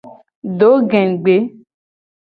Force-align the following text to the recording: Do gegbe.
Do 0.57 0.71
gegbe. 0.91 1.35